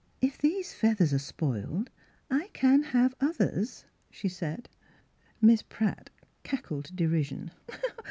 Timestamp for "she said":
4.09-4.67